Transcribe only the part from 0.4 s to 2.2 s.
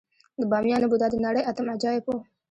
بامیانو بودا د نړۍ اتم عجایب و